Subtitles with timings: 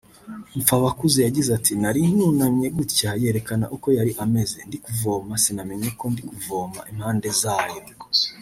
[0.59, 6.21] Mpfabakuze yagize ati “Nari nunamye gutya (yerekana uko yari ameze) ndi kuvoma sinamenya ko ndi
[6.29, 7.79] kuvoma impande zayo